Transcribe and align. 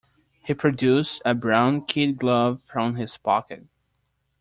He 0.43 0.55
produced 0.55 1.21
a 1.25 1.35
brown 1.35 1.85
kid 1.85 2.17
glove 2.17 2.59
from 2.67 2.95
his 2.95 3.17
pocket. 3.19 3.65